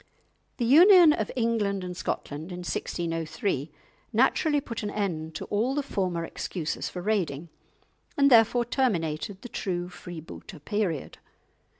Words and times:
The 0.57 0.65
union 0.65 1.13
of 1.13 1.31
England 1.35 1.83
and 1.83 1.95
Scotland 1.95 2.51
in 2.51 2.63
1603 2.63 3.69
naturally 4.11 4.59
put 4.59 4.81
an 4.81 4.89
end 4.89 5.35
to 5.35 5.45
all 5.45 5.75
the 5.75 5.83
former 5.83 6.25
excuses 6.25 6.89
for 6.89 7.03
raiding, 7.03 7.49
and 8.17 8.31
therefore 8.31 8.65
terminated 8.65 9.43
the 9.43 9.49
true 9.49 9.89
Freebooter 9.89 10.57
period. 10.65 11.19